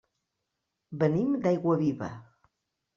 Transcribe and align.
Venim 1.05 1.37
d'Aiguaviva. 1.47 2.13